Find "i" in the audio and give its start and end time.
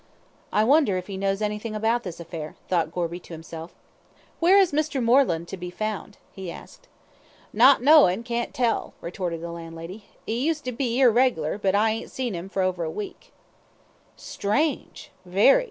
0.51-0.63, 11.75-11.91